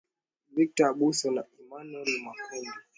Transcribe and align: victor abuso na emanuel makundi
victor 0.55 0.85
abuso 0.91 1.27
na 1.35 1.43
emanuel 1.61 2.09
makundi 2.25 2.75